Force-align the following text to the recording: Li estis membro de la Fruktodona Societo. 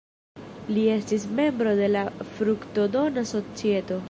Li 0.77 0.85
estis 0.93 1.27
membro 1.41 1.75
de 1.83 1.91
la 1.93 2.03
Fruktodona 2.33 3.29
Societo. 3.37 3.99